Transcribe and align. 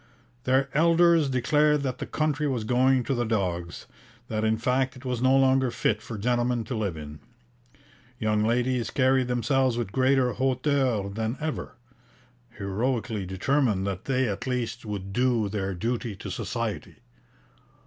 Their 0.45 0.67
elders 0.75 1.29
declared 1.29 1.83
that 1.83 1.99
the 1.99 2.07
country 2.07 2.47
was 2.47 2.63
going 2.63 3.03
to 3.03 3.13
the 3.13 3.23
dogs, 3.23 3.85
that 4.29 4.43
in 4.43 4.57
fact 4.57 4.95
it 4.95 5.05
was 5.05 5.21
no 5.21 5.37
longer 5.37 5.69
fit 5.69 6.01
for 6.01 6.17
gentlemen 6.17 6.63
to 6.63 6.75
live 6.75 6.97
in. 6.97 7.19
Young 8.17 8.41
ladies 8.43 8.89
carried 8.89 9.27
themselves 9.27 9.77
with 9.77 9.91
greater 9.91 10.33
hauteur 10.33 11.07
than 11.09 11.37
ever, 11.39 11.75
heroically 12.57 13.27
determined 13.27 13.85
that 13.85 14.05
they 14.05 14.27
at 14.27 14.47
least 14.47 14.87
would 14.87 15.13
do 15.13 15.47
their 15.49 15.75
duty 15.75 16.15
to 16.15 16.31
Society. 16.31 16.95